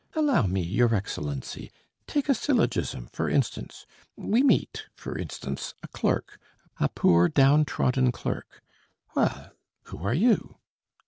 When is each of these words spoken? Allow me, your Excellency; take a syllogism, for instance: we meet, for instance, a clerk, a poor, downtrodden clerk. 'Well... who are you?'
Allow 0.15 0.47
me, 0.47 0.61
your 0.61 0.95
Excellency; 0.95 1.71
take 2.07 2.27
a 2.27 2.33
syllogism, 2.33 3.05
for 3.13 3.29
instance: 3.29 3.85
we 4.17 4.41
meet, 4.41 4.85
for 4.95 5.15
instance, 5.15 5.75
a 5.83 5.87
clerk, 5.89 6.39
a 6.79 6.89
poor, 6.89 7.29
downtrodden 7.29 8.11
clerk. 8.11 8.63
'Well... 9.15 9.51
who 9.83 9.99
are 10.03 10.15
you?' 10.15 10.57